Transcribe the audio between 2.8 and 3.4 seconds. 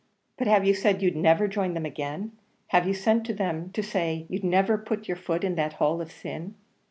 you sent to